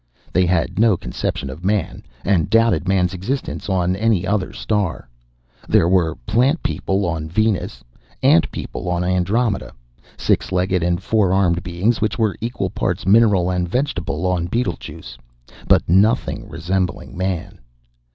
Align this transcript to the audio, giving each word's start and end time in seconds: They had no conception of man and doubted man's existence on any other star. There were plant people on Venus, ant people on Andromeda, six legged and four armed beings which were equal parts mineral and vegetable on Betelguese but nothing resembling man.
They 0.33 0.47
had 0.47 0.79
no 0.79 0.97
conception 0.97 1.51
of 1.51 1.63
man 1.63 2.01
and 2.25 2.49
doubted 2.49 2.87
man's 2.87 3.13
existence 3.13 3.69
on 3.69 3.95
any 3.95 4.25
other 4.25 4.51
star. 4.51 5.07
There 5.69 5.87
were 5.87 6.15
plant 6.25 6.63
people 6.63 7.05
on 7.05 7.29
Venus, 7.29 7.83
ant 8.23 8.49
people 8.51 8.89
on 8.89 9.03
Andromeda, 9.03 9.73
six 10.17 10.51
legged 10.51 10.81
and 10.81 11.03
four 11.03 11.31
armed 11.31 11.61
beings 11.61 12.01
which 12.01 12.17
were 12.17 12.35
equal 12.41 12.71
parts 12.71 13.05
mineral 13.05 13.51
and 13.51 13.69
vegetable 13.69 14.25
on 14.25 14.47
Betelguese 14.47 15.19
but 15.67 15.87
nothing 15.87 16.49
resembling 16.49 17.15
man. 17.15 17.59